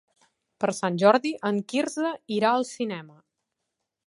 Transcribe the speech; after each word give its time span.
Per 0.63 0.69
Sant 0.77 0.97
Jordi 1.03 1.33
en 1.51 1.61
Quirze 1.73 2.15
irà 2.39 2.55
al 2.57 2.69
cinema. 2.75 3.23